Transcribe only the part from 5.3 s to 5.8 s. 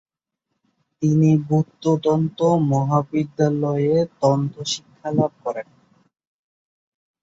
করেন।